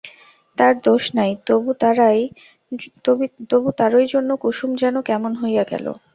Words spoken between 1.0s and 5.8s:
নাই, তবু তারই জন্য কুসুম যেন কেমন হইয়া